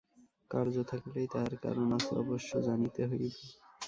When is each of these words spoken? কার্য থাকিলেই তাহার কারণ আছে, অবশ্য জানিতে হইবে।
কার্য 0.51 0.75
থাকিলেই 0.91 1.27
তাহার 1.33 1.53
কারণ 1.63 1.87
আছে, 1.97 2.11
অবশ্য 2.23 2.51
জানিতে 2.67 3.01
হইবে। 3.09 3.29